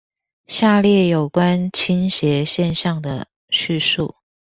[0.47, 4.15] 下列有關傾斜現象的敘述